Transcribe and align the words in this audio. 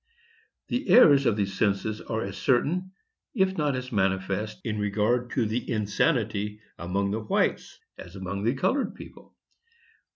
"The 0.69 0.89
errors 0.89 1.27
of 1.27 1.37
the 1.37 1.45
census 1.45 2.01
are 2.01 2.23
as 2.23 2.35
certain, 2.35 2.91
if 3.35 3.55
not 3.55 3.75
as 3.75 3.91
manifest, 3.91 4.59
in 4.63 4.79
regard 4.79 5.29
to 5.33 5.45
the 5.45 5.69
insanity 5.69 6.59
among 6.79 7.11
the 7.11 7.19
whites, 7.21 7.77
as 7.99 8.15
among 8.15 8.43
the 8.43 8.55
colored 8.55 8.95
people. 8.95 9.35